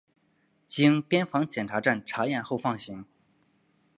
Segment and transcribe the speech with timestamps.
[0.65, 3.05] 经边防检查站查验后放行。